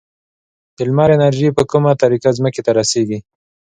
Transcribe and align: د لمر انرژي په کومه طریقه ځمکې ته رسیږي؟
د 0.75 0.77
لمر 0.89 1.09
انرژي 1.17 1.49
په 1.57 1.63
کومه 1.71 1.91
طریقه 2.03 2.29
ځمکې 2.37 2.61
ته 2.65 2.71
رسیږي؟ 2.79 3.19